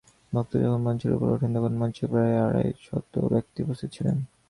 [0.33, 4.17] বক্তা যখন মঞ্চের উপর উঠেন, তখন মঞ্চে প্রায় আড়াই শত ব্যক্তি উপস্থিত ছিলেন।